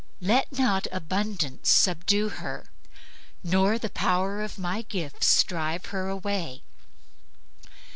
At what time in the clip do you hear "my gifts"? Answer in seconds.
4.57-5.43